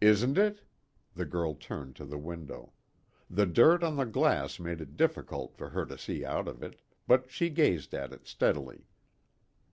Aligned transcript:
"Isn't 0.00 0.38
it?" 0.38 0.62
The 1.16 1.24
girl 1.24 1.56
turned 1.56 1.96
to 1.96 2.04
the 2.04 2.16
window. 2.16 2.74
The 3.28 3.44
dirt 3.44 3.82
on 3.82 3.96
the 3.96 4.06
glass 4.06 4.60
made 4.60 4.80
it 4.80 4.96
difficult 4.96 5.56
for 5.56 5.70
her 5.70 5.84
to 5.86 5.98
see 5.98 6.24
out 6.24 6.46
of 6.46 6.62
it, 6.62 6.80
but 7.08 7.28
she 7.32 7.50
gazed 7.50 7.92
at 7.92 8.12
it 8.12 8.24
steadily. 8.24 8.86